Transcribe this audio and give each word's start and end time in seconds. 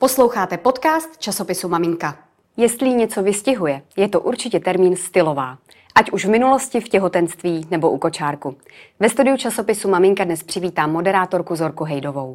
Posloucháte 0.00 0.58
podcast 0.58 1.18
časopisu 1.18 1.68
Maminka. 1.68 2.18
Jestli 2.56 2.88
něco 2.88 3.22
vystihuje, 3.22 3.82
je 3.96 4.08
to 4.08 4.20
určitě 4.20 4.60
termín 4.60 4.96
stylová. 4.96 5.58
Ať 5.94 6.10
už 6.10 6.24
v 6.24 6.30
minulosti, 6.30 6.80
v 6.80 6.88
těhotenství 6.88 7.66
nebo 7.70 7.90
u 7.90 7.98
kočárku. 7.98 8.56
Ve 9.00 9.08
studiu 9.08 9.36
časopisu 9.36 9.88
Maminka 9.88 10.24
dnes 10.24 10.42
přivítám 10.42 10.92
moderátorku 10.92 11.56
Zorku 11.56 11.84
Hejdovou. 11.84 12.34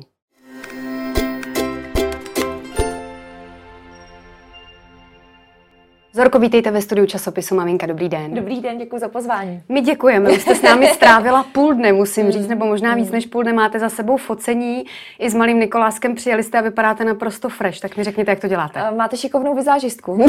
Zorko, 6.15 6.39
vítejte 6.39 6.71
ve 6.71 6.81
studiu 6.81 7.07
časopisu 7.07 7.55
Maminka. 7.55 7.85
Dobrý 7.85 8.09
den. 8.09 8.33
Dobrý 8.33 8.61
den, 8.61 8.77
děkuji 8.77 8.99
za 8.99 9.09
pozvání. 9.09 9.63
My 9.69 9.81
děkujeme. 9.81 10.31
Už 10.31 10.41
jste 10.41 10.55
s 10.55 10.61
námi 10.61 10.87
strávila 10.87 11.43
půl 11.43 11.73
dne, 11.73 11.93
musím 11.93 12.31
říct, 12.31 12.47
nebo 12.47 12.65
možná 12.65 12.95
víc 12.95 13.11
než 13.11 13.25
půl 13.25 13.43
dne. 13.43 13.53
Máte 13.53 13.79
za 13.79 13.89
sebou 13.89 14.17
focení. 14.17 14.85
I 15.19 15.29
s 15.29 15.33
malým 15.33 15.59
Nikoláskem 15.59 16.15
přijeli 16.15 16.43
jste 16.43 16.57
a 16.57 16.61
vypadáte 16.61 17.05
naprosto 17.05 17.49
fresh. 17.49 17.79
Tak 17.79 17.97
mi 17.97 18.03
řekněte, 18.03 18.31
jak 18.31 18.39
to 18.39 18.47
děláte. 18.47 18.91
Máte 18.91 19.17
šikovnou 19.17 19.55
vizážistku. 19.55 20.25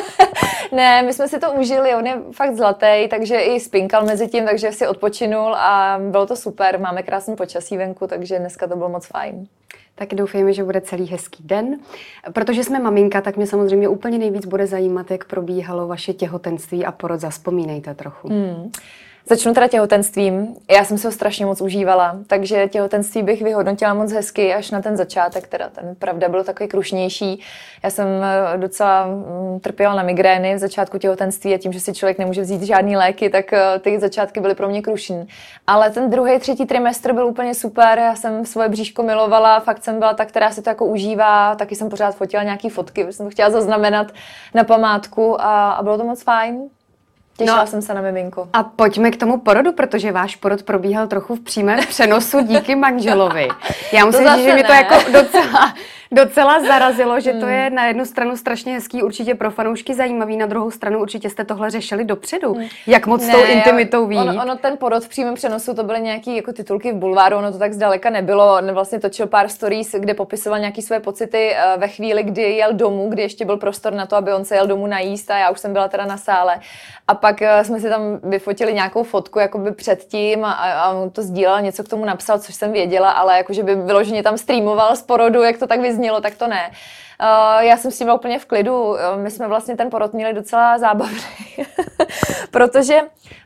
ne, 0.72 1.02
my 1.02 1.12
jsme 1.12 1.28
si 1.28 1.38
to 1.38 1.52
užili, 1.52 1.94
on 1.94 2.06
je 2.06 2.22
fakt 2.32 2.56
zlatý, 2.56 3.08
takže 3.10 3.40
i 3.40 3.60
spinkal 3.60 4.04
mezi 4.04 4.28
tím, 4.28 4.44
takže 4.44 4.72
si 4.72 4.86
odpočinul 4.86 5.54
a 5.54 6.00
bylo 6.10 6.26
to 6.26 6.36
super. 6.36 6.80
Máme 6.80 7.02
krásný 7.02 7.36
počasí 7.36 7.76
venku, 7.76 8.06
takže 8.06 8.38
dneska 8.38 8.66
to 8.66 8.76
bylo 8.76 8.88
moc 8.88 9.06
fajn. 9.06 9.46
Tak 9.98 10.14
doufejme, 10.14 10.52
že 10.52 10.64
bude 10.64 10.80
celý 10.80 11.06
hezký 11.06 11.44
den. 11.46 11.78
Protože 12.32 12.64
jsme 12.64 12.78
maminka, 12.78 13.20
tak 13.20 13.36
mě 13.36 13.46
samozřejmě 13.46 13.88
úplně 13.88 14.18
nejvíc 14.18 14.46
bude 14.46 14.66
zajímat, 14.66 15.10
jak 15.10 15.24
probíhalo 15.24 15.88
vaše 15.88 16.12
těhotenství 16.12 16.84
a 16.84 16.92
porod. 16.92 17.20
Zaspomínejte 17.20 17.94
trochu. 17.94 18.28
Hmm. 18.28 18.72
Začnu 19.28 19.54
teda 19.54 19.68
těhotenstvím. 19.68 20.56
Já 20.70 20.84
jsem 20.84 20.98
se 20.98 21.08
ho 21.08 21.12
strašně 21.12 21.46
moc 21.46 21.60
užívala, 21.60 22.16
takže 22.26 22.68
těhotenství 22.68 23.22
bych 23.22 23.42
vyhodnotila 23.42 23.94
moc 23.94 24.12
hezky 24.12 24.54
až 24.54 24.70
na 24.70 24.82
ten 24.82 24.96
začátek, 24.96 25.46
teda 25.48 25.68
ten 25.68 25.96
pravda 25.98 26.28
byl 26.28 26.44
takový 26.44 26.68
krušnější. 26.68 27.40
Já 27.84 27.90
jsem 27.90 28.06
eh, 28.22 28.58
docela 28.58 29.06
mm, 29.06 29.60
trpěla 29.60 29.94
na 29.94 30.02
migrény 30.02 30.54
v 30.54 30.58
začátku 30.58 30.98
těhotenství 30.98 31.54
a 31.54 31.58
tím, 31.58 31.72
že 31.72 31.80
si 31.80 31.94
člověk 31.94 32.18
nemůže 32.18 32.40
vzít 32.40 32.62
žádný 32.62 32.96
léky, 32.96 33.30
tak 33.30 33.52
eh, 33.52 33.78
ty 33.78 33.98
začátky 33.98 34.40
byly 34.40 34.54
pro 34.54 34.68
mě 34.68 34.82
krušní. 34.82 35.28
Ale 35.66 35.90
ten 35.90 36.10
druhý, 36.10 36.38
třetí 36.38 36.66
trimestr 36.66 37.12
byl 37.12 37.26
úplně 37.26 37.54
super, 37.54 37.98
já 37.98 38.14
jsem 38.14 38.46
svoje 38.46 38.68
bříško 38.68 39.02
milovala, 39.02 39.60
fakt 39.60 39.84
jsem 39.84 39.98
byla 39.98 40.14
ta, 40.14 40.24
která 40.24 40.50
si 40.50 40.62
to 40.62 40.70
jako 40.70 40.86
užívá, 40.86 41.54
taky 41.54 41.74
jsem 41.76 41.88
pořád 41.88 42.16
fotila 42.16 42.42
nějaké 42.42 42.70
fotky, 42.70 43.12
jsem 43.12 43.26
to 43.26 43.30
chtěla 43.30 43.50
zaznamenat 43.50 44.06
na 44.54 44.64
památku 44.64 45.40
a, 45.40 45.72
a 45.72 45.82
bylo 45.82 45.98
to 45.98 46.04
moc 46.04 46.22
fajn. 46.22 46.70
Těšila 47.36 47.60
no, 47.60 47.66
jsem 47.66 47.82
se 47.82 47.94
na 47.94 48.00
miminko. 48.00 48.48
A 48.52 48.62
pojďme 48.62 49.10
k 49.10 49.16
tomu 49.16 49.40
porodu, 49.40 49.72
protože 49.72 50.12
váš 50.12 50.36
porod 50.36 50.62
probíhal 50.62 51.06
trochu 51.06 51.36
v 51.36 51.40
přímém 51.40 51.80
přenosu 51.88 52.40
díky 52.40 52.76
manželovi. 52.76 53.48
Já 53.92 54.04
musím 54.04 54.28
říct, 54.28 54.44
že 54.44 54.54
mě 54.54 54.64
to 54.64 54.72
jako 54.72 54.94
docela 55.12 55.74
docela 56.12 56.60
zarazilo, 56.60 57.20
že 57.20 57.32
to 57.32 57.46
hmm. 57.46 57.54
je 57.54 57.70
na 57.70 57.86
jednu 57.86 58.04
stranu 58.04 58.36
strašně 58.36 58.74
hezký, 58.74 59.02
určitě 59.02 59.34
pro 59.34 59.50
fanoušky 59.50 59.94
zajímavý, 59.94 60.36
na 60.36 60.46
druhou 60.46 60.70
stranu 60.70 60.98
určitě 60.98 61.30
jste 61.30 61.44
tohle 61.44 61.70
řešili 61.70 62.04
dopředu. 62.04 62.54
Hmm. 62.54 62.66
Jak 62.86 63.06
moc 63.06 63.26
ne, 63.26 63.32
tou 63.32 63.44
intimitou 63.44 64.06
ví? 64.06 64.16
Ono, 64.16 64.42
ono, 64.42 64.56
ten 64.56 64.76
porod 64.76 65.04
v 65.04 65.08
přímém 65.08 65.34
přenosu, 65.34 65.74
to 65.74 65.84
byly 65.84 66.00
nějaký 66.00 66.36
jako 66.36 66.52
titulky 66.52 66.92
v 66.92 66.96
bulváru, 66.96 67.36
ono 67.36 67.52
to 67.52 67.58
tak 67.58 67.72
zdaleka 67.72 68.10
nebylo. 68.10 68.56
On 68.56 68.72
vlastně 68.72 69.00
točil 69.00 69.26
pár 69.26 69.48
stories, 69.48 69.94
kde 69.98 70.14
popisoval 70.14 70.58
nějaké 70.58 70.82
své 70.82 71.00
pocity 71.00 71.54
eh, 71.54 71.76
ve 71.76 71.88
chvíli, 71.88 72.22
kdy 72.22 72.42
jel 72.42 72.72
domů, 72.72 73.08
kdy 73.08 73.22
ještě 73.22 73.44
byl 73.44 73.56
prostor 73.56 73.92
na 73.92 74.06
to, 74.06 74.16
aby 74.16 74.32
on 74.32 74.44
se 74.44 74.54
jel 74.54 74.66
domů 74.66 74.86
najíst 74.86 75.30
a 75.30 75.38
já 75.38 75.50
už 75.50 75.60
jsem 75.60 75.72
byla 75.72 75.88
teda 75.88 76.06
na 76.06 76.16
sále. 76.16 76.60
A 77.08 77.14
pak 77.14 77.42
eh, 77.42 77.64
jsme 77.64 77.80
si 77.80 77.88
tam 77.88 78.02
vyfotili 78.22 78.74
nějakou 78.74 79.02
fotku 79.02 79.38
jakoby 79.38 79.72
předtím 79.72 80.44
a, 80.44 80.52
a 80.52 80.90
on 80.90 81.10
to 81.10 81.22
sdílel, 81.22 81.60
něco 81.60 81.84
k 81.84 81.88
tomu 81.88 82.04
napsal, 82.04 82.38
což 82.38 82.54
jsem 82.54 82.72
věděla, 82.72 83.10
ale 83.10 83.36
jakože 83.36 83.62
by 83.62 83.74
vyloženě 83.74 84.22
tam 84.22 84.38
streamoval 84.38 84.96
z 84.96 85.02
porodu, 85.02 85.42
jak 85.42 85.58
to 85.58 85.66
tak 85.66 85.80
vyznělo, 85.96 86.20
tak 86.20 86.34
to 86.34 86.46
ne. 86.46 86.70
Uh, 87.22 87.62
já 87.62 87.76
jsem 87.76 87.90
s 87.90 87.98
tím 87.98 88.10
úplně 88.10 88.38
v 88.38 88.44
klidu. 88.44 88.96
My 89.16 89.30
jsme 89.30 89.48
vlastně 89.48 89.76
ten 89.76 89.90
porod 89.90 90.12
měli 90.12 90.34
docela 90.34 90.78
zábavný, 90.78 91.18
protože 92.50 93.00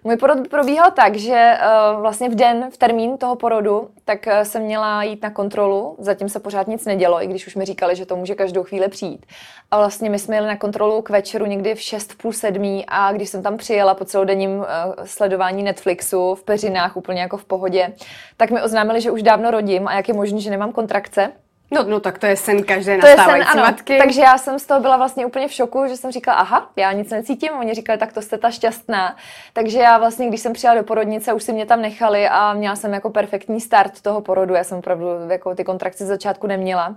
můj 0.04 0.16
porod 0.16 0.48
probíhal 0.48 0.90
tak, 0.90 1.16
že 1.16 1.58
uh, 1.94 2.00
vlastně 2.00 2.28
v 2.28 2.34
den, 2.34 2.70
v 2.70 2.76
termín 2.76 3.18
toho 3.18 3.36
porodu, 3.36 3.90
tak 4.04 4.28
jsem 4.42 4.62
měla 4.62 5.02
jít 5.02 5.22
na 5.22 5.30
kontrolu. 5.30 5.96
Zatím 5.98 6.28
se 6.28 6.40
pořád 6.40 6.68
nic 6.68 6.84
nedělo, 6.84 7.22
i 7.22 7.26
když 7.26 7.46
už 7.46 7.56
mi 7.56 7.64
říkali, 7.64 7.96
že 7.96 8.06
to 8.06 8.16
může 8.16 8.34
každou 8.34 8.62
chvíli 8.62 8.88
přijít. 8.88 9.26
A 9.70 9.78
vlastně 9.78 10.10
my 10.10 10.18
jsme 10.18 10.36
jeli 10.36 10.46
na 10.46 10.56
kontrolu 10.56 11.02
k 11.02 11.10
večeru 11.10 11.46
někdy 11.46 11.74
v 11.74 11.80
6, 11.80 12.14
půl 12.22 12.32
sedmí 12.32 12.84
a 12.88 13.12
když 13.12 13.28
jsem 13.28 13.42
tam 13.42 13.56
přijela 13.56 13.94
po 13.94 14.04
celodenním 14.04 14.64
sledování 15.04 15.62
Netflixu 15.62 16.34
v 16.34 16.42
peřinách 16.42 16.96
úplně 16.96 17.20
jako 17.20 17.36
v 17.36 17.44
pohodě, 17.44 17.92
tak 18.36 18.50
mi 18.50 18.62
oznámili, 18.62 19.00
že 19.00 19.10
už 19.10 19.22
dávno 19.22 19.50
rodím 19.50 19.88
a 19.88 19.94
jak 19.94 20.08
je 20.08 20.14
možné, 20.14 20.40
že 20.40 20.50
nemám 20.50 20.72
kontrakce. 20.72 21.32
No, 21.70 21.84
no 21.84 22.00
tak 22.00 22.18
to 22.18 22.26
je 22.26 22.36
sen 22.36 22.64
každé 22.64 22.98
to 22.98 23.06
nastávající 23.06 23.38
je 23.38 23.52
sen, 23.52 23.60
ano. 23.60 23.70
matky. 23.70 23.98
Takže 23.98 24.20
já 24.20 24.38
jsem 24.38 24.58
z 24.58 24.66
toho 24.66 24.80
byla 24.80 24.96
vlastně 24.96 25.26
úplně 25.26 25.48
v 25.48 25.52
šoku, 25.52 25.86
že 25.88 25.96
jsem 25.96 26.10
říkala, 26.10 26.36
aha, 26.36 26.70
já 26.76 26.92
nic 26.92 27.10
necítím. 27.10 27.52
Oni 27.58 27.74
říkali, 27.74 27.98
tak 27.98 28.12
to 28.12 28.22
jste 28.22 28.38
ta 28.38 28.50
šťastná. 28.50 29.16
Takže 29.52 29.78
já 29.78 29.98
vlastně, 29.98 30.28
když 30.28 30.40
jsem 30.40 30.52
přijela 30.52 30.76
do 30.76 30.82
porodnice, 30.82 31.32
už 31.32 31.42
si 31.42 31.52
mě 31.52 31.66
tam 31.66 31.82
nechali 31.82 32.28
a 32.28 32.52
měla 32.52 32.76
jsem 32.76 32.94
jako 32.94 33.10
perfektní 33.10 33.60
start 33.60 34.00
toho 34.00 34.20
porodu. 34.20 34.54
Já 34.54 34.64
jsem 34.64 34.78
opravdu 34.78 35.06
jako 35.28 35.54
ty 35.54 35.64
kontrakce 35.64 36.04
z 36.04 36.08
začátku 36.08 36.46
neměla. 36.46 36.94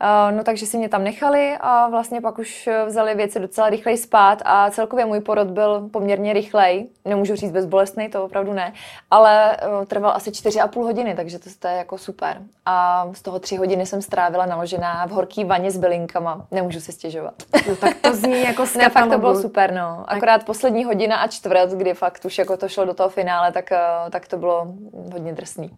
Eh, 0.00 0.32
no 0.32 0.44
takže 0.44 0.66
si 0.66 0.78
mě 0.78 0.88
tam 0.88 1.04
nechali 1.04 1.56
a 1.60 1.88
vlastně 1.88 2.20
pak 2.20 2.38
už 2.38 2.68
vzali 2.86 3.14
věci 3.14 3.40
docela 3.40 3.70
rychleji 3.70 3.96
spát 3.98 4.42
a 4.44 4.70
celkově 4.70 5.04
můj 5.04 5.20
porod 5.20 5.48
byl 5.48 5.88
poměrně 5.92 6.32
rychlej. 6.32 6.88
Nemůžu 7.04 7.36
říct 7.36 7.52
bezbolestný, 7.52 8.08
to 8.08 8.24
opravdu 8.24 8.52
ne, 8.52 8.72
ale 9.10 9.56
eh, 9.56 9.86
trval 9.86 10.12
asi 10.12 10.30
4,5 10.30 10.82
hodiny, 10.82 11.14
takže 11.14 11.38
to 11.58 11.68
je 11.68 11.74
jako 11.74 11.98
super. 11.98 12.42
A 12.66 13.08
z 13.12 13.22
toho 13.22 13.38
tři 13.38 13.56
hodiny 13.56 13.86
jsem 13.86 14.02
strávila 14.02 14.46
naložená 14.46 15.06
v 15.06 15.10
horký 15.10 15.44
vaně 15.44 15.70
s 15.70 15.76
bylinkama. 15.78 16.46
Nemůžu 16.50 16.80
si 16.80 16.92
stěžovat. 16.92 17.34
No 17.68 17.76
tak 17.76 17.96
to 18.00 18.14
zní 18.14 18.42
jako 18.42 18.64
Ne, 18.76 18.88
fakt 18.88 19.10
to 19.10 19.18
bylo 19.18 19.40
super, 19.40 19.72
no. 19.72 20.04
Akorát 20.06 20.44
poslední 20.44 20.84
hodina 20.84 21.16
a 21.16 21.26
čtvrt, 21.26 21.70
kdy 21.70 21.94
fakt 21.94 22.24
už 22.24 22.38
jako 22.38 22.56
to 22.56 22.68
šlo 22.68 22.84
do 22.84 22.94
toho 22.94 23.08
finále, 23.08 23.52
tak, 23.52 23.72
eh, 23.72 23.78
tak 24.10 24.28
to 24.28 24.36
bylo 24.36 24.66
hodně 25.12 25.32
drsný. 25.32 25.70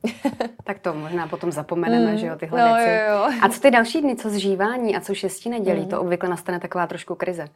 tak 0.64 0.78
to 0.78 0.94
možná 0.94 1.26
potom 1.26 1.52
zapomeneme, 1.52 2.10
mm, 2.10 2.18
že 2.18 2.26
jo, 2.26 2.36
tyhle 2.36 2.68
no, 2.68 2.74
věci. 2.74 2.90
Jo, 2.90 3.14
jo. 3.14 3.30
A 3.42 3.48
co 3.48 3.60
ty 3.60 3.70
další 3.70 4.00
dny, 4.00 4.11
co 4.16 4.30
zžívání 4.30 4.96
a 4.96 5.00
co 5.00 5.14
šestí 5.14 5.50
nedělí, 5.50 5.80
mm. 5.80 5.88
to 5.88 6.00
obvykle 6.00 6.28
nastane 6.28 6.60
taková 6.60 6.86
trošku 6.86 7.14
krize. 7.14 7.48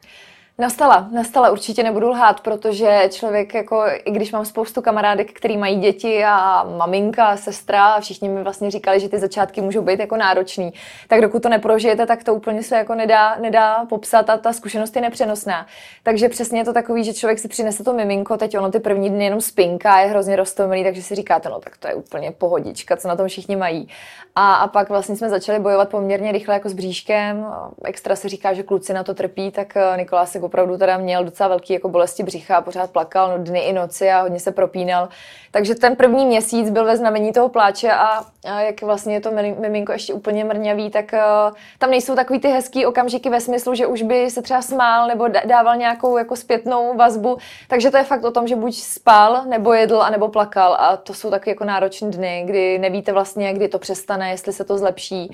Nastala, 0.59 1.07
nastala, 1.11 1.49
určitě 1.49 1.83
nebudu 1.83 2.09
lhát, 2.09 2.41
protože 2.41 3.09
člověk, 3.11 3.53
jako, 3.53 3.83
i 4.05 4.11
když 4.11 4.31
mám 4.31 4.45
spoustu 4.45 4.81
kamarádek, 4.81 5.33
který 5.33 5.57
mají 5.57 5.79
děti 5.79 6.23
a 6.25 6.63
maminka, 6.77 7.37
sestra 7.37 7.87
a 7.87 7.99
všichni 7.99 8.29
mi 8.29 8.43
vlastně 8.43 8.71
říkali, 8.71 8.99
že 8.99 9.09
ty 9.09 9.19
začátky 9.19 9.61
můžou 9.61 9.81
být 9.81 9.99
jako 9.99 10.17
náročný, 10.17 10.73
tak 11.07 11.21
dokud 11.21 11.43
to 11.43 11.49
neprožijete, 11.49 12.05
tak 12.05 12.23
to 12.23 12.33
úplně 12.33 12.63
se 12.63 12.75
jako 12.75 12.95
nedá, 12.95 13.35
nedá 13.35 13.85
popsat 13.85 14.29
a 14.29 14.37
ta 14.37 14.53
zkušenost 14.53 14.95
je 14.95 15.01
nepřenosná. 15.01 15.67
Takže 16.03 16.29
přesně 16.29 16.59
je 16.59 16.65
to 16.65 16.73
takový, 16.73 17.03
že 17.03 17.13
člověk 17.13 17.39
si 17.39 17.47
přinese 17.47 17.83
to 17.83 17.93
miminko, 17.93 18.37
teď 18.37 18.57
ono 18.57 18.71
ty 18.71 18.79
první 18.79 19.09
dny 19.09 19.23
jenom 19.23 19.41
spinka, 19.41 19.99
je 19.99 20.07
hrozně 20.07 20.35
roztomilý, 20.35 20.83
takže 20.83 21.01
si 21.01 21.15
říkáte, 21.15 21.49
no 21.49 21.59
tak 21.59 21.77
to 21.77 21.87
je 21.87 21.95
úplně 21.95 22.31
pohodička, 22.31 22.97
co 22.97 23.07
na 23.07 23.15
tom 23.15 23.27
všichni 23.27 23.55
mají. 23.55 23.87
A, 24.35 24.53
a 24.53 24.67
pak 24.67 24.89
vlastně 24.89 25.15
jsme 25.15 25.29
začali 25.29 25.59
bojovat 25.59 25.89
poměrně 25.89 26.31
rychle 26.31 26.53
jako 26.53 26.69
s 26.69 26.73
bříškem. 26.73 27.45
Extra 27.83 28.15
se 28.15 28.29
říká, 28.29 28.53
že 28.53 28.63
kluci 28.63 28.93
na 28.93 29.03
to 29.03 29.13
trpí, 29.13 29.51
tak 29.51 29.77
eh, 29.77 29.97
Nikolás 29.97 30.31
se 30.31 30.46
opravdu 30.47 30.77
teda 30.77 30.97
měl 30.97 31.23
docela 31.23 31.49
velký 31.49 31.73
jako 31.73 31.89
bolesti 31.89 32.23
břicha, 32.23 32.61
pořád 32.61 32.91
plakal 32.91 33.37
no, 33.37 33.43
dny 33.43 33.59
i 33.59 33.73
noci 33.73 34.11
a 34.11 34.21
hodně 34.21 34.39
se 34.39 34.51
propínal. 34.51 35.09
Takže 35.51 35.75
ten 35.75 35.95
první 35.95 36.25
měsíc 36.25 36.69
byl 36.69 36.85
ve 36.85 36.97
znamení 36.97 37.33
toho 37.33 37.49
pláče 37.49 37.91
a, 37.91 38.25
a 38.45 38.61
jak 38.61 38.81
vlastně 38.81 39.13
je 39.13 39.21
to 39.21 39.31
miminko 39.59 39.91
ještě 39.91 40.13
úplně 40.13 40.43
mrňavý, 40.43 40.89
tak 40.89 41.05
uh, 41.13 41.55
tam 41.77 41.89
nejsou 41.89 42.15
takový 42.15 42.39
ty 42.39 42.47
hezký 42.47 42.85
okamžiky 42.85 43.29
ve 43.29 43.41
smyslu, 43.41 43.75
že 43.75 43.87
už 43.87 44.01
by 44.01 44.29
se 44.29 44.41
třeba 44.41 44.61
smál 44.61 45.07
nebo 45.07 45.27
dával 45.45 45.75
nějakou 45.75 46.17
jako 46.17 46.35
zpětnou 46.35 46.97
vazbu. 46.97 47.37
Takže 47.67 47.91
to 47.91 47.97
je 47.97 48.03
fakt 48.03 48.23
o 48.23 48.31
tom, 48.31 48.47
že 48.47 48.55
buď 48.55 48.75
spal, 48.75 49.45
nebo 49.45 49.73
jedl, 49.73 50.01
a 50.01 50.09
nebo 50.09 50.27
plakal. 50.27 50.77
A 50.79 50.97
to 50.97 51.13
jsou 51.13 51.29
taky 51.29 51.49
jako 51.49 51.65
náročné 51.65 52.09
dny, 52.09 52.43
kdy 52.45 52.79
nevíte 52.79 53.11
vlastně, 53.11 53.53
kdy 53.53 53.67
to 53.67 53.79
přestane, 53.79 54.29
jestli 54.29 54.53
se 54.53 54.63
to 54.63 54.77
zlepší 54.77 55.31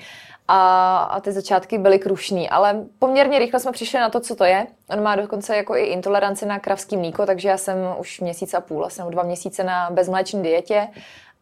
a, 0.48 0.98
a 0.98 1.20
ty 1.20 1.32
začátky 1.32 1.78
byly 1.78 1.98
krušný, 1.98 2.50
ale 2.50 2.84
poměrně 2.98 3.38
rychle 3.38 3.60
jsme 3.60 3.72
přišli 3.72 4.00
na 4.00 4.10
to, 4.10 4.20
co 4.20 4.36
to 4.36 4.44
je. 4.44 4.66
On 4.90 5.02
má 5.04 5.16
dokonce 5.16 5.56
jako 5.56 5.76
i 5.76 5.84
intoleranci 5.84 6.46
na 6.46 6.58
kravský 6.58 6.96
mlíko, 6.96 7.26
takže 7.26 7.48
já 7.48 7.58
jsem 7.58 7.76
už 7.98 8.20
měsíc 8.20 8.54
a 8.54 8.60
půl, 8.60 8.84
asi 8.84 9.02
dva 9.08 9.22
měsíce 9.22 9.64
na 9.64 9.90
bezmléčné 9.90 10.42
dietě 10.42 10.88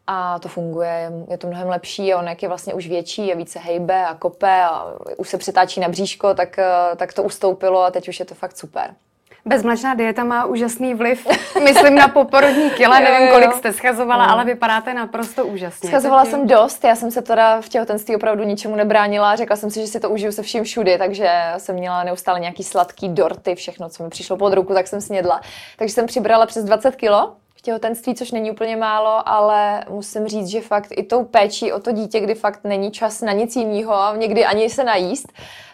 a 0.06 0.38
to 0.38 0.48
funguje, 0.48 1.12
je 1.30 1.38
to 1.38 1.46
mnohem 1.46 1.68
lepší 1.68 2.12
a 2.12 2.18
on 2.18 2.28
jak 2.28 2.42
je 2.42 2.48
vlastně 2.48 2.74
už 2.74 2.88
větší 2.88 3.32
a 3.32 3.36
více 3.36 3.58
hejbe 3.58 4.06
a 4.06 4.14
kope 4.14 4.64
a 4.64 4.94
už 5.16 5.28
se 5.28 5.38
přetáčí 5.38 5.80
na 5.80 5.88
bříško, 5.88 6.34
tak, 6.34 6.56
tak 6.96 7.12
to 7.12 7.22
ustoupilo 7.22 7.82
a 7.82 7.90
teď 7.90 8.08
už 8.08 8.20
je 8.20 8.24
to 8.24 8.34
fakt 8.34 8.58
super. 8.58 8.94
Bezmlečná 9.44 9.94
dieta 9.94 10.24
má 10.24 10.44
úžasný 10.44 10.94
vliv, 10.94 11.26
myslím 11.64 11.94
na 11.94 12.08
poporodní 12.08 12.70
kila, 12.70 13.00
nevím, 13.00 13.28
kolik 13.28 13.52
jste 13.52 13.72
schazovala, 13.72 14.26
no. 14.26 14.32
ale 14.32 14.44
vypadáte 14.44 14.94
naprosto 14.94 15.46
úžasně. 15.46 15.88
Schazovala 15.88 16.24
jsem 16.24 16.46
dost, 16.46 16.84
já 16.84 16.96
jsem 16.96 17.10
se 17.10 17.22
teda 17.22 17.60
v 17.60 17.68
těhotenství 17.68 18.16
opravdu 18.16 18.44
ničemu 18.44 18.76
nebránila, 18.76 19.36
řekla 19.36 19.56
jsem 19.56 19.70
si, 19.70 19.80
že 19.80 19.86
si 19.86 20.00
to 20.00 20.10
užiju 20.10 20.32
se 20.32 20.42
vším 20.42 20.64
všudy, 20.64 20.98
takže 20.98 21.30
jsem 21.58 21.74
měla 21.74 22.04
neustále 22.04 22.40
nějaký 22.40 22.64
sladký 22.64 23.08
dorty, 23.08 23.54
všechno, 23.54 23.88
co 23.88 24.02
mi 24.02 24.10
přišlo 24.10 24.36
pod 24.36 24.52
ruku, 24.52 24.74
tak 24.74 24.86
jsem 24.86 25.00
snědla. 25.00 25.40
Takže 25.76 25.94
jsem 25.94 26.06
přibrala 26.06 26.46
přes 26.46 26.64
20 26.64 26.96
kilo, 26.96 27.32
těhotenství, 27.62 28.14
což 28.14 28.30
není 28.30 28.50
úplně 28.50 28.76
málo, 28.76 29.28
ale 29.28 29.84
musím 29.90 30.26
říct, 30.26 30.46
že 30.46 30.60
fakt 30.60 30.88
i 30.90 31.02
tou 31.02 31.24
péčí 31.24 31.72
o 31.72 31.80
to 31.80 31.92
dítě, 31.92 32.20
kdy 32.20 32.34
fakt 32.34 32.60
není 32.64 32.90
čas 32.90 33.20
na 33.20 33.32
nic 33.32 33.56
jiného 33.56 33.94
a 33.94 34.16
někdy 34.16 34.44
ani 34.44 34.70
se 34.70 34.84
najíst, 34.84 35.32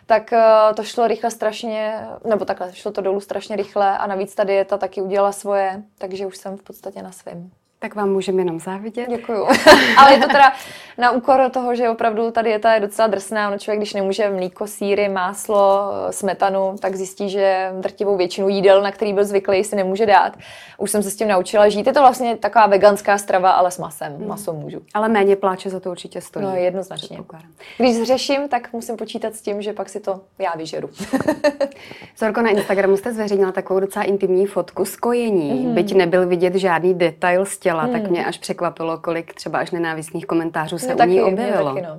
tak 0.09 0.33
eh, 0.33 0.75
to 0.77 0.85
šlo 0.85 1.07
rychle 1.09 1.31
strašně, 1.31 2.07
nebo 2.25 2.45
takhle, 2.45 2.73
šlo 2.73 2.93
to 2.93 3.01
dolů 3.01 3.21
strašně 3.21 3.57
rychle 3.57 3.99
a 3.99 4.07
navíc 4.07 4.35
ta 4.35 4.45
dieta 4.45 4.79
taky 4.79 5.01
udělala 5.01 5.33
svoje, 5.33 5.83
takže 5.99 6.27
už 6.27 6.37
jsem 6.37 6.57
v 6.57 6.63
podstatě 6.63 7.03
na 7.03 7.13
svém. 7.13 7.51
Tak 7.81 7.95
vám 7.95 8.11
můžeme 8.11 8.41
jenom 8.41 8.61
závidět. 8.61 9.09
Děkuju. 9.09 9.47
Ale 9.99 10.13
je 10.13 10.19
to 10.19 10.27
teda 10.27 10.53
na 10.99 11.11
úkor 11.11 11.51
toho, 11.51 11.75
že 11.75 11.89
opravdu 11.89 12.31
ta 12.31 12.43
dieta 12.43 12.75
je 12.75 12.81
docela 12.81 13.09
drsná. 13.09 13.51
No 13.51 13.59
člověk, 13.59 13.79
když 13.79 13.95
nemůže 13.95 14.31
mlíko, 14.31 14.67
síry, 14.67 15.09
máslo, 15.09 15.93
smetanu, 16.11 16.77
tak 16.81 16.97
zjistí, 16.97 17.31
že 17.31 17.71
drtivou 17.81 18.17
většinu 18.17 18.49
jídel, 18.49 18.83
na 18.83 18.93
který 18.93 19.13
byl 19.13 19.25
zvyklý, 19.25 19.65
si 19.65 19.77
nemůže 19.77 20.07
dát. 20.07 20.37
Už 20.79 20.91
jsem 20.91 21.03
se 21.03 21.11
s 21.11 21.17
tím 21.17 21.29
naučila 21.29 21.69
žít. 21.69 21.87
Je 21.87 21.93
to 21.93 22.01
vlastně 22.01 22.37
taková 22.37 22.67
veganská 22.67 23.19
strava, 23.19 23.51
ale 23.51 23.71
s 23.71 23.79
masem. 23.79 24.13
Hmm. 24.13 24.29
Maso 24.29 24.53
můžu. 24.53 24.81
Ale 24.95 25.09
méně 25.09 25.37
pláče 25.37 25.71
za 25.71 25.81
to 25.81 25.91
určitě 25.91 26.21
stojí. 26.21 26.47
No 26.47 26.55
jednoznačně. 26.55 27.19
Když 27.79 27.97
zřeším, 27.97 28.49
tak 28.49 28.73
musím 28.73 28.97
počítat 28.97 29.35
s 29.35 29.43
tím, 29.43 29.63
že 29.63 29.73
pak 29.73 29.89
si 29.89 30.01
to 30.01 30.21
já 30.39 30.53
vyžeru. 30.57 30.91
Zorko, 32.19 32.43
na 32.43 32.51
Instagramu 32.51 32.97
jste 32.97 33.13
zveřejnila 33.13 33.53
takovou 33.53 33.81
docela 33.81 34.05
intimní 34.05 34.47
fotku 34.47 34.85
z 34.85 34.97
kojení. 34.97 35.51
Hmm. 35.51 35.75
Byť 35.75 35.95
nebyl 35.95 36.27
vidět 36.27 36.55
žádný 36.55 36.95
detail 36.95 37.47
z 37.47 37.59
těla, 37.69 37.83
hmm. 37.83 37.93
tak 37.93 38.11
mě 38.11 38.25
až 38.25 38.39
překvapilo, 38.39 38.99
kolik 38.99 39.35
třeba 39.35 39.59
až 39.59 39.71
nenávistných 39.71 40.27
komentářů 40.27 40.79
se 40.79 40.95
no, 40.95 41.05
u 41.05 41.09
ní 41.09 41.23
objevilo. 41.23 41.75
Taky, 41.75 41.87
no. 41.87 41.99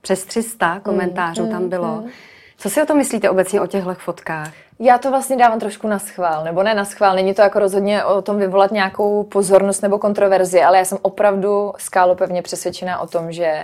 Přes 0.00 0.24
300 0.24 0.80
komentářů 0.80 1.42
hmm. 1.42 1.52
tam 1.52 1.68
bylo. 1.68 1.94
Hmm. 1.94 2.10
Co 2.58 2.70
si 2.70 2.82
o 2.82 2.86
tom 2.86 2.96
myslíte 2.96 3.30
obecně 3.30 3.60
o 3.60 3.66
těchto 3.66 3.94
fotkách? 3.94 4.52
Já 4.78 4.98
to 4.98 5.10
vlastně 5.10 5.36
dávám 5.36 5.60
trošku 5.60 5.88
na 5.88 5.98
schvál, 5.98 6.44
nebo 6.44 6.62
ne 6.62 6.74
na 6.74 6.84
schvál, 6.84 7.14
není 7.14 7.34
to 7.34 7.42
jako 7.42 7.58
rozhodně 7.58 8.04
o 8.04 8.22
tom 8.22 8.38
vyvolat 8.38 8.72
nějakou 8.72 9.22
pozornost 9.22 9.82
nebo 9.82 9.98
kontroverzi, 9.98 10.62
ale 10.62 10.78
já 10.78 10.84
jsem 10.84 10.98
opravdu 11.02 11.72
skálopevně 11.78 12.42
přesvědčená 12.42 13.00
o 13.00 13.06
tom, 13.06 13.32
že 13.32 13.62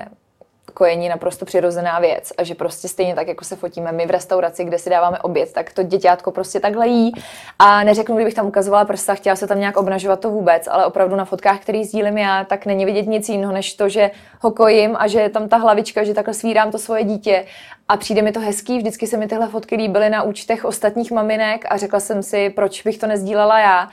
kojení 0.75 1.09
naprosto 1.09 1.45
přirozená 1.45 1.99
věc. 1.99 2.33
A 2.39 2.45
že 2.45 2.55
prostě 2.55 2.89
stejně 2.89 3.15
tak, 3.15 3.29
jako 3.29 3.45
se 3.45 3.57
fotíme 3.57 3.93
my 3.93 4.07
v 4.07 4.11
restauraci, 4.11 4.65
kde 4.65 4.79
si 4.79 4.91
dáváme 4.91 5.19
oběd, 5.19 5.53
tak 5.53 5.73
to 5.73 5.83
děťátko 5.83 6.31
prostě 6.31 6.61
takhle 6.61 6.89
jí. 6.89 7.13
A 7.59 7.85
neřeknu, 7.85 8.17
kdybych 8.17 8.35
tam 8.35 8.47
ukazovala 8.47 8.85
prsta, 8.85 9.15
chtěla 9.15 9.37
se 9.37 9.47
tam 9.47 9.61
nějak 9.61 9.77
obnažovat 9.77 10.21
to 10.21 10.31
vůbec, 10.31 10.69
ale 10.71 10.87
opravdu 10.87 11.17
na 11.17 11.25
fotkách, 11.25 11.61
který 11.61 11.85
sdílím 11.85 12.19
já, 12.19 12.45
tak 12.45 12.67
není 12.67 12.85
vidět 12.85 13.07
nic 13.07 13.29
jiného, 13.29 13.53
než 13.53 13.75
to, 13.75 13.89
že 13.89 14.11
ho 14.41 14.51
kojím 14.51 14.97
a 14.99 15.07
že 15.07 15.21
je 15.21 15.29
tam 15.29 15.49
ta 15.49 15.57
hlavička, 15.57 16.05
že 16.05 16.15
takhle 16.15 16.35
svírám 16.35 16.71
to 16.71 16.79
svoje 16.79 17.05
dítě. 17.05 17.45
A 17.89 17.97
přijde 17.97 18.23
mi 18.23 18.33
to 18.33 18.41
hezký, 18.41 18.79
vždycky 18.79 19.07
se 19.07 19.17
mi 19.17 19.27
tyhle 19.27 19.49
fotky 19.49 19.77
líbily 19.77 20.11
na 20.11 20.23
účtech 20.23 20.65
ostatních 20.65 21.13
maminek 21.13 21.65
a 21.69 21.77
řekla 21.77 22.01
jsem 22.01 22.23
si, 22.23 22.51
proč 22.51 22.83
bych 22.83 22.99
to 22.99 23.07
nezdílela 23.07 23.61
já 23.61 23.89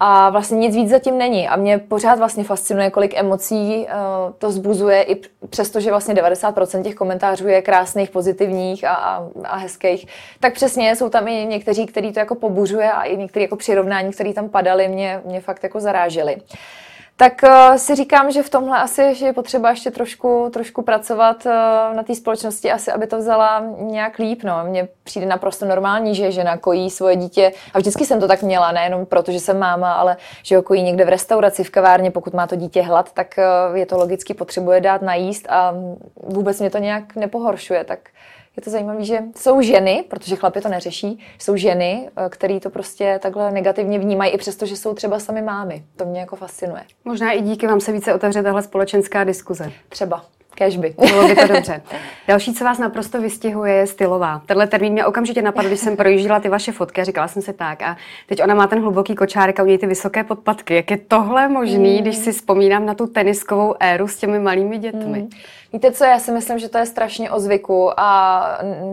a 0.00 0.30
vlastně 0.30 0.58
nic 0.58 0.76
víc 0.76 0.90
zatím 0.90 1.18
není. 1.18 1.48
A 1.48 1.56
mě 1.56 1.78
pořád 1.78 2.18
vlastně 2.18 2.44
fascinuje, 2.44 2.90
kolik 2.90 3.14
emocí 3.14 3.86
uh, 3.86 4.32
to 4.38 4.52
zbuzuje, 4.52 5.02
i 5.02 5.20
přesto, 5.50 5.80
že 5.80 5.90
vlastně 5.90 6.14
90% 6.14 6.82
těch 6.82 6.94
komentářů 6.94 7.48
je 7.48 7.62
krásných, 7.62 8.10
pozitivních 8.10 8.84
a, 8.84 8.94
a, 8.94 9.28
a 9.44 9.56
hezkých. 9.56 10.06
Tak 10.40 10.54
přesně 10.54 10.96
jsou 10.96 11.08
tam 11.08 11.28
i 11.28 11.46
někteří, 11.46 11.86
kteří 11.86 12.12
to 12.12 12.18
jako 12.18 12.34
pobuřuje 12.34 12.92
a 12.92 13.02
i 13.02 13.16
někteří 13.16 13.42
jako 13.42 13.56
přirovnání, 13.56 14.12
které 14.12 14.32
tam 14.32 14.48
padaly, 14.48 14.88
mě, 14.88 15.20
mě 15.24 15.40
fakt 15.40 15.62
jako 15.62 15.80
zarážely 15.80 16.36
tak 17.16 17.32
uh, 17.42 17.76
si 17.76 17.94
říkám, 17.94 18.32
že 18.32 18.42
v 18.42 18.50
tomhle 18.50 18.78
asi 18.78 19.14
že 19.14 19.26
je 19.26 19.32
potřeba 19.32 19.70
ještě 19.70 19.90
trošku, 19.90 20.50
trošku 20.52 20.82
pracovat 20.82 21.46
uh, 21.46 21.52
na 21.96 22.02
té 22.02 22.14
společnosti, 22.14 22.72
asi 22.72 22.92
aby 22.92 23.06
to 23.06 23.18
vzala 23.18 23.64
nějak 23.78 24.18
líp. 24.18 24.42
No. 24.42 24.64
Mně 24.64 24.88
přijde 25.04 25.26
naprosto 25.26 25.66
normální, 25.66 26.14
že 26.14 26.32
žena 26.32 26.56
kojí 26.56 26.90
svoje 26.90 27.16
dítě 27.16 27.52
a 27.74 27.78
vždycky 27.78 28.06
jsem 28.06 28.20
to 28.20 28.28
tak 28.28 28.42
měla, 28.42 28.72
nejenom 28.72 29.06
proto, 29.06 29.32
že 29.32 29.40
jsem 29.40 29.58
máma, 29.58 29.92
ale 29.92 30.16
že 30.42 30.56
ho 30.56 30.62
kojí 30.62 30.82
někde 30.82 31.04
v 31.04 31.08
restauraci, 31.08 31.64
v 31.64 31.70
kavárně, 31.70 32.10
pokud 32.10 32.34
má 32.34 32.46
to 32.46 32.56
dítě 32.56 32.82
hlad, 32.82 33.12
tak 33.12 33.34
uh, 33.38 33.76
je 33.76 33.86
to 33.86 33.96
logicky 33.96 34.34
potřebuje 34.34 34.80
dát 34.80 35.02
najíst 35.02 35.46
a 35.50 35.74
vůbec 36.22 36.60
mě 36.60 36.70
to 36.70 36.78
nějak 36.78 37.16
nepohoršuje. 37.16 37.84
Tak 37.84 37.98
je 38.56 38.62
to 38.62 38.70
zajímavé, 38.70 39.04
že 39.04 39.18
jsou 39.36 39.60
ženy, 39.60 40.04
protože 40.08 40.36
chlapi 40.36 40.60
to 40.60 40.68
neřeší, 40.68 41.18
jsou 41.38 41.56
ženy, 41.56 42.10
eh, 42.16 42.28
které 42.28 42.60
to 42.60 42.70
prostě 42.70 43.18
takhle 43.22 43.52
negativně 43.52 43.98
vnímají, 43.98 44.32
i 44.32 44.38
přesto, 44.38 44.66
že 44.66 44.76
jsou 44.76 44.94
třeba 44.94 45.18
sami 45.18 45.42
mámy. 45.42 45.84
To 45.96 46.04
mě 46.04 46.20
jako 46.20 46.36
fascinuje. 46.36 46.82
Možná 47.04 47.32
i 47.32 47.42
díky 47.42 47.66
vám 47.66 47.80
se 47.80 47.92
více 47.92 48.14
otevře 48.14 48.42
tahle 48.42 48.62
společenská 48.62 49.24
diskuze. 49.24 49.72
Třeba. 49.88 50.24
Kežby. 50.54 50.94
Bylo 51.10 51.28
by 51.28 51.34
to 51.34 51.46
dobře. 51.46 51.82
Další, 52.28 52.54
co 52.54 52.64
vás 52.64 52.78
naprosto 52.78 53.20
vystihuje, 53.20 53.74
je 53.74 53.86
stylová. 53.86 54.42
Tenhle 54.46 54.66
termín 54.66 54.92
mě 54.92 55.06
okamžitě 55.06 55.42
napadl, 55.42 55.68
když 55.68 55.80
jsem 55.80 55.96
projížděla 55.96 56.40
ty 56.40 56.48
vaše 56.48 56.72
fotky 56.72 57.00
a 57.00 57.04
říkala 57.04 57.28
jsem 57.28 57.42
si 57.42 57.52
tak. 57.52 57.82
A 57.82 57.96
teď 58.26 58.42
ona 58.42 58.54
má 58.54 58.66
ten 58.66 58.80
hluboký 58.80 59.14
kočárek 59.14 59.60
a 59.60 59.62
u 59.62 59.66
něj 59.66 59.78
ty 59.78 59.86
vysoké 59.86 60.24
podpatky. 60.24 60.74
Jak 60.74 60.90
je 60.90 60.96
tohle 60.96 61.48
možný, 61.48 61.96
mm. 61.96 62.02
když 62.02 62.16
si 62.16 62.32
vzpomínám 62.32 62.86
na 62.86 62.94
tu 62.94 63.06
teniskovou 63.06 63.74
éru 63.80 64.08
s 64.08 64.16
těmi 64.16 64.38
malými 64.38 64.78
dětmi? 64.78 65.20
Mm. 65.20 65.30
Víte 65.72 65.92
co, 65.92 66.04
já 66.04 66.18
si 66.18 66.32
myslím, 66.32 66.58
že 66.58 66.68
to 66.68 66.78
je 66.78 66.86
strašně 66.86 67.30
o 67.30 67.40
zvyku 67.40 68.00
a 68.00 68.48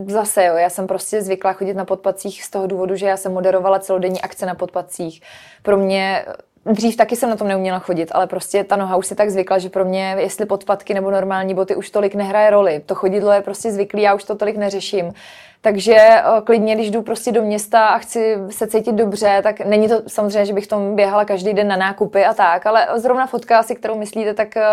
zase 0.07 0.45
jo, 0.45 0.55
já 0.55 0.69
jsem 0.69 0.87
prostě 0.87 1.21
zvykla 1.21 1.53
chodit 1.53 1.73
na 1.73 1.85
podpacích 1.85 2.43
z 2.43 2.49
toho 2.49 2.67
důvodu, 2.67 2.95
že 2.95 3.05
já 3.05 3.17
jsem 3.17 3.33
moderovala 3.33 3.79
celodenní 3.79 4.21
akce 4.21 4.45
na 4.45 4.55
podpacích. 4.55 5.21
Pro 5.63 5.77
mě 5.77 6.25
Dřív 6.65 6.95
taky 6.95 7.15
jsem 7.15 7.29
na 7.29 7.35
tom 7.35 7.47
neuměla 7.47 7.79
chodit, 7.79 8.09
ale 8.11 8.27
prostě 8.27 8.63
ta 8.63 8.75
noha 8.75 8.95
už 8.95 9.07
si 9.07 9.15
tak 9.15 9.29
zvykla, 9.29 9.57
že 9.57 9.69
pro 9.69 9.85
mě, 9.85 10.15
jestli 10.19 10.45
podpatky 10.45 10.93
nebo 10.93 11.11
normální 11.11 11.53
boty, 11.53 11.75
už 11.75 11.89
tolik 11.89 12.15
nehraje 12.15 12.49
roli. 12.49 12.81
To 12.85 12.95
chodidlo 12.95 13.31
je 13.31 13.41
prostě 13.41 13.71
zvyklý, 13.71 14.01
já 14.01 14.13
už 14.13 14.23
to 14.23 14.35
tolik 14.35 14.57
neřeším. 14.57 15.13
Takže 15.61 15.95
eh, 15.95 16.23
klidně, 16.43 16.75
když 16.75 16.91
jdu 16.91 17.01
prostě 17.01 17.31
do 17.31 17.41
města 17.41 17.87
a 17.87 17.97
chci 17.97 18.37
se 18.49 18.67
cítit 18.67 18.95
dobře, 18.95 19.39
tak 19.43 19.59
není 19.59 19.89
to 19.89 20.01
samozřejmě, 20.07 20.45
že 20.45 20.53
bych 20.53 20.67
tom 20.67 20.95
běhala 20.95 21.25
každý 21.25 21.53
den 21.53 21.67
na 21.67 21.75
nákupy 21.75 22.25
a 22.25 22.33
tak, 22.33 22.65
ale 22.65 22.87
zrovna 22.95 23.27
fotka 23.27 23.59
asi, 23.59 23.75
kterou 23.75 23.97
myslíte, 23.97 24.33
tak 24.33 24.57
eh, 24.57 24.63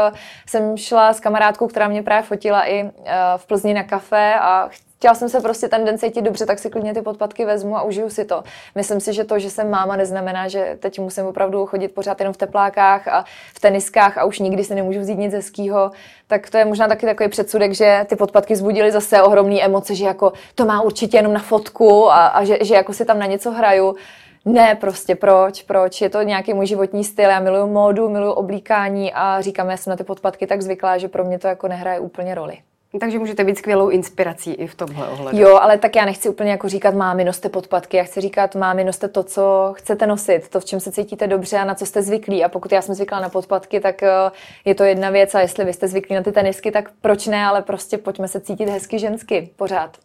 jsem 0.46 0.76
šla 0.76 1.12
s 1.12 1.20
kamarádkou, 1.20 1.66
která 1.66 1.88
mě 1.88 2.02
právě 2.02 2.22
fotila 2.22 2.68
i 2.68 2.80
eh, 2.80 2.90
v 3.36 3.46
Plzni 3.46 3.74
na 3.74 3.82
kafe 3.82 4.34
a 4.34 4.68
chtěla 4.98 5.14
jsem 5.14 5.28
se 5.28 5.40
prostě 5.40 5.68
ten 5.68 5.84
den 5.84 5.98
cítit 5.98 6.22
dobře, 6.22 6.46
tak 6.46 6.58
si 6.58 6.70
klidně 6.70 6.94
ty 6.94 7.02
podpatky 7.02 7.44
vezmu 7.44 7.76
a 7.76 7.82
užiju 7.82 8.10
si 8.10 8.24
to. 8.24 8.42
Myslím 8.74 9.00
si, 9.00 9.12
že 9.12 9.24
to, 9.24 9.38
že 9.38 9.50
jsem 9.50 9.70
máma, 9.70 9.96
neznamená, 9.96 10.48
že 10.48 10.76
teď 10.80 10.98
musím 10.98 11.26
opravdu 11.26 11.66
chodit 11.66 11.88
pořád 11.88 12.20
jenom 12.20 12.34
v 12.34 12.36
teplákách 12.36 13.08
a 13.08 13.24
v 13.54 13.60
teniskách 13.60 14.18
a 14.18 14.24
už 14.24 14.38
nikdy 14.38 14.64
si 14.64 14.74
nemůžu 14.74 15.00
vzít 15.00 15.18
nic 15.18 15.34
hezkýho. 15.34 15.90
Tak 16.26 16.50
to 16.50 16.58
je 16.58 16.64
možná 16.64 16.88
taky 16.88 17.06
takový 17.06 17.28
předsudek, 17.28 17.72
že 17.72 18.06
ty 18.08 18.16
podpatky 18.16 18.56
zbudily 18.56 18.92
zase 18.92 19.22
ohromné 19.22 19.60
emoce, 19.60 19.94
že 19.94 20.04
jako 20.04 20.32
to 20.54 20.64
má 20.64 20.80
určitě 20.80 21.16
jenom 21.16 21.32
na 21.32 21.40
fotku 21.40 22.10
a, 22.10 22.26
a 22.26 22.44
že, 22.44 22.58
že 22.60 22.74
jako 22.74 22.92
si 22.92 23.04
tam 23.04 23.18
na 23.18 23.26
něco 23.26 23.50
hraju. 23.50 23.96
Ne, 24.44 24.74
prostě 24.74 25.14
proč, 25.14 25.62
proč, 25.62 26.00
je 26.00 26.10
to 26.10 26.22
nějaký 26.22 26.54
můj 26.54 26.66
životní 26.66 27.04
styl, 27.04 27.30
já 27.30 27.40
miluju 27.40 27.66
módu, 27.66 28.08
miluju 28.08 28.32
oblíkání 28.32 29.12
a 29.12 29.40
říkám, 29.40 29.70
já 29.70 29.76
jsem 29.76 29.90
na 29.90 29.96
ty 29.96 30.04
podpatky 30.04 30.46
tak 30.46 30.62
zvyklá, 30.62 30.98
že 30.98 31.08
pro 31.08 31.24
mě 31.24 31.38
to 31.38 31.48
jako 31.48 31.68
nehraje 31.68 32.00
úplně 32.00 32.34
roli. 32.34 32.58
Takže 33.00 33.18
můžete 33.18 33.44
být 33.44 33.58
skvělou 33.58 33.88
inspirací 33.88 34.52
i 34.52 34.66
v 34.66 34.74
tomhle 34.74 35.08
ohledu. 35.08 35.38
Jo, 35.38 35.56
ale 35.56 35.78
tak 35.78 35.96
já 35.96 36.04
nechci 36.04 36.28
úplně 36.28 36.50
jako 36.50 36.68
říkat, 36.68 36.94
mámi, 36.94 37.24
noste 37.24 37.48
podpatky. 37.48 37.96
Já 37.96 38.04
chci 38.04 38.20
říkat, 38.20 38.54
mámi, 38.54 38.84
noste 38.84 39.08
to, 39.08 39.22
co 39.22 39.72
chcete 39.76 40.06
nosit, 40.06 40.48
to, 40.48 40.60
v 40.60 40.64
čem 40.64 40.80
se 40.80 40.92
cítíte 40.92 41.26
dobře 41.26 41.58
a 41.58 41.64
na 41.64 41.74
co 41.74 41.86
jste 41.86 42.02
zvyklí. 42.02 42.44
A 42.44 42.48
pokud 42.48 42.72
já 42.72 42.82
jsem 42.82 42.94
zvyklá 42.94 43.20
na 43.20 43.28
podpatky, 43.28 43.80
tak 43.80 44.02
eh, 44.02 44.30
je 44.64 44.74
to 44.74 44.84
jedna 44.84 45.10
věc. 45.10 45.34
A 45.34 45.40
jestli 45.40 45.64
vy 45.64 45.72
jste 45.72 45.88
zvyklí 45.88 46.16
na 46.16 46.22
ty 46.22 46.32
tenisky, 46.32 46.70
tak 46.70 46.90
proč 47.00 47.26
ne, 47.26 47.44
ale 47.44 47.62
prostě 47.62 47.98
pojďme 47.98 48.28
se 48.28 48.40
cítit 48.40 48.68
hezky 48.68 48.98
žensky 48.98 49.50
pořád. 49.56 49.96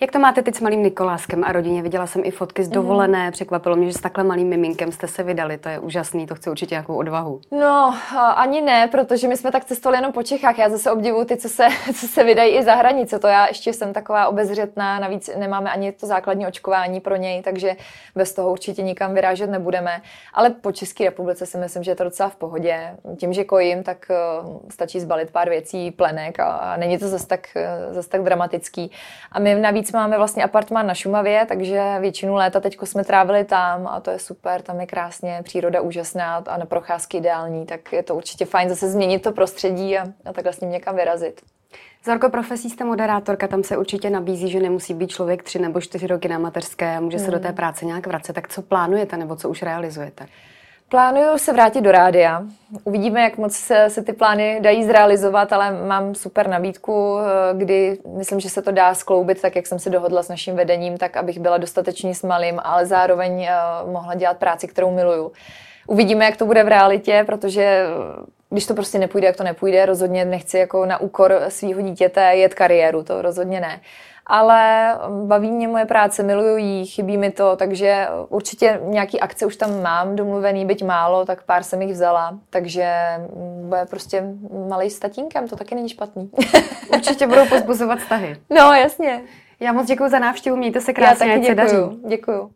Jak 0.00 0.12
to 0.12 0.18
máte 0.18 0.42
teď 0.42 0.54
s 0.54 0.60
malým 0.60 0.82
Nikoláskem 0.82 1.44
a 1.44 1.52
rodině? 1.52 1.82
Viděla 1.82 2.06
jsem 2.06 2.22
i 2.24 2.30
fotky 2.30 2.64
z 2.64 2.66
mhm. 2.66 2.74
dovolené, 2.74 3.26
mm. 3.26 3.32
překvapilo 3.32 3.76
mě, 3.76 3.86
že 3.86 3.98
s 3.98 4.00
takhle 4.00 4.24
malým 4.24 4.48
miminkem 4.48 4.92
jste 4.92 5.08
se 5.08 5.22
vydali, 5.22 5.58
to 5.58 5.68
je 5.68 5.78
úžasný, 5.78 6.26
to 6.26 6.34
chce 6.34 6.50
určitě 6.50 6.74
nějakou 6.74 6.94
odvahu. 6.94 7.40
No, 7.50 7.94
ani 8.36 8.60
ne, 8.60 8.88
protože 8.88 9.28
my 9.28 9.36
jsme 9.36 9.52
tak 9.52 9.64
cestovali 9.64 9.98
jenom 9.98 10.12
po 10.12 10.22
Čechách, 10.22 10.58
já 10.58 10.68
zase 10.68 10.92
obdivuju 10.92 11.24
ty, 11.24 11.36
co 11.36 11.48
se, 11.48 11.68
co 12.00 12.08
se 12.08 12.24
vydají 12.24 12.54
i 12.54 12.62
za 12.62 12.74
hranice, 12.74 13.18
to 13.18 13.26
já 13.26 13.46
ještě 13.46 13.72
jsem 13.72 13.92
taková 13.92 14.28
obezřetná, 14.28 14.98
navíc 14.98 15.30
nemáme 15.36 15.70
ani 15.70 15.92
to 15.92 16.06
základní 16.06 16.46
očkování 16.46 17.00
pro 17.00 17.16
něj, 17.16 17.42
takže 17.42 17.76
bez 18.14 18.32
toho 18.32 18.50
určitě 18.52 18.82
nikam 18.82 19.14
vyrážet 19.14 19.50
nebudeme, 19.50 20.02
ale 20.34 20.50
po 20.50 20.72
České 20.72 21.04
republice 21.04 21.46
si 21.46 21.58
myslím, 21.58 21.82
že 21.82 21.90
je 21.90 21.94
to 21.94 22.04
docela 22.04 22.28
v 22.28 22.36
pohodě. 22.36 22.96
Tím, 23.16 23.32
že 23.32 23.44
kojím, 23.44 23.82
tak 23.82 24.06
uh, 24.44 24.60
stačí 24.70 25.00
zbalit 25.00 25.30
pár 25.30 25.48
věcí, 25.48 25.90
plenek 25.90 26.40
a, 26.40 26.76
není 26.76 26.98
to 26.98 27.08
zase 27.08 27.26
tak, 27.26 27.48
uh, 27.56 27.94
zase 27.94 28.08
tak 28.08 28.22
dramatický. 28.22 28.90
A 29.32 29.38
my 29.38 29.54
Navíc 29.70 29.92
máme 29.92 30.16
vlastně 30.16 30.44
apartmán 30.44 30.86
na 30.86 30.94
Šumavě, 30.94 31.46
takže 31.48 31.96
většinu 32.00 32.34
léta 32.34 32.60
teď 32.60 32.78
jsme 32.84 33.04
trávili 33.04 33.44
tam 33.44 33.86
a 33.86 34.00
to 34.00 34.10
je 34.10 34.18
super, 34.18 34.62
tam 34.62 34.80
je 34.80 34.86
krásně, 34.86 35.40
příroda 35.44 35.80
úžasná 35.80 36.36
a 36.36 36.56
na 36.56 36.66
procházky 36.66 37.16
ideální, 37.16 37.66
tak 37.66 37.92
je 37.92 38.02
to 38.02 38.14
určitě 38.14 38.44
fajn 38.44 38.68
zase 38.68 38.90
změnit 38.90 39.22
to 39.22 39.32
prostředí 39.32 39.98
a, 39.98 40.06
a 40.24 40.32
takhle 40.32 40.52
s 40.52 40.60
ním 40.60 40.70
někam 40.70 40.96
vyrazit. 40.96 41.40
Zorko, 42.04 42.30
profesí 42.30 42.70
jste 42.70 42.84
moderátorka, 42.84 43.48
tam 43.48 43.62
se 43.62 43.76
určitě 43.76 44.10
nabízí, 44.10 44.50
že 44.50 44.60
nemusí 44.60 44.94
být 44.94 45.10
člověk 45.10 45.42
tři 45.42 45.58
nebo 45.58 45.80
čtyři 45.80 46.06
roky 46.06 46.28
na 46.28 46.38
mateřské 46.38 46.96
a 46.96 47.00
může 47.00 47.18
se 47.18 47.30
do 47.30 47.38
té 47.38 47.48
hmm. 47.48 47.56
práce 47.56 47.84
nějak 47.84 48.06
vracet. 48.06 48.32
Tak 48.32 48.48
co 48.48 48.62
plánujete 48.62 49.16
nebo 49.16 49.36
co 49.36 49.48
už 49.48 49.62
realizujete? 49.62 50.26
Plánuju 50.90 51.38
se 51.38 51.52
vrátit 51.52 51.80
do 51.80 51.92
rádia. 51.92 52.42
Uvidíme, 52.84 53.20
jak 53.20 53.38
moc 53.38 53.52
se, 53.52 53.90
se 53.90 54.02
ty 54.02 54.12
plány 54.12 54.60
dají 54.60 54.84
zrealizovat, 54.84 55.52
ale 55.52 55.86
mám 55.86 56.14
super 56.14 56.48
nabídku, 56.48 57.18
eh, 57.18 57.54
kdy 57.54 57.98
myslím, 58.16 58.40
že 58.40 58.50
se 58.50 58.62
to 58.62 58.72
dá 58.72 58.94
skloubit 58.94 59.40
tak, 59.42 59.56
jak 59.56 59.66
jsem 59.66 59.78
se 59.78 59.90
dohodla 59.90 60.22
s 60.22 60.28
naším 60.28 60.56
vedením, 60.56 60.98
tak 60.98 61.16
abych 61.16 61.38
byla 61.38 61.58
dostatečně 61.58 62.14
s 62.14 62.22
malým, 62.22 62.60
ale 62.64 62.86
zároveň 62.86 63.32
uh, 63.32 63.92
mohla 63.92 64.14
dělat 64.14 64.36
práci, 64.36 64.68
kterou 64.68 64.90
miluju. 64.90 65.32
Uvidíme, 65.86 66.24
jak 66.24 66.36
to 66.36 66.46
bude 66.46 66.64
v 66.64 66.68
realitě, 66.68 67.22
protože 67.26 67.86
když 68.50 68.66
to 68.66 68.74
prostě 68.74 68.98
nepůjde, 68.98 69.26
jak 69.26 69.36
to 69.36 69.44
nepůjde, 69.44 69.86
rozhodně 69.86 70.24
nechci 70.24 70.58
jako 70.58 70.86
na 70.86 71.00
úkor 71.00 71.40
svého 71.48 71.80
dítěte 71.80 72.20
jet 72.20 72.54
kariéru, 72.54 73.02
to 73.02 73.22
rozhodně 73.22 73.60
ne. 73.60 73.80
Ale 74.26 74.94
baví 75.26 75.50
mě 75.50 75.68
moje 75.68 75.84
práce, 75.84 76.22
miluju 76.22 76.56
jí, 76.56 76.86
chybí 76.86 77.16
mi 77.16 77.30
to, 77.30 77.56
takže 77.56 78.08
určitě 78.28 78.80
nějaký 78.84 79.20
akce 79.20 79.46
už 79.46 79.56
tam 79.56 79.82
mám 79.82 80.16
domluvený, 80.16 80.66
byť 80.66 80.84
málo, 80.84 81.24
tak 81.24 81.42
pár 81.42 81.62
jsem 81.62 81.82
jich 81.82 81.92
vzala, 81.92 82.38
takže 82.50 82.92
bude 83.68 83.86
prostě 83.90 84.24
malý 84.68 84.90
s 84.90 84.98
tatínkem, 84.98 85.48
to 85.48 85.56
taky 85.56 85.74
není 85.74 85.88
špatný. 85.88 86.30
Určitě 86.92 87.26
budou 87.26 87.46
pozbuzovat 87.48 87.98
vztahy. 87.98 88.36
No, 88.50 88.74
jasně. 88.74 89.22
Já 89.60 89.72
moc 89.72 89.86
děkuji 89.86 90.08
za 90.10 90.18
návštěvu, 90.18 90.56
mějte 90.56 90.80
se 90.80 90.92
krásně, 90.92 91.26
Já 91.26 91.54
taky 91.54 91.54
děkuju. 91.54 92.00
Děkuju. 92.08 92.50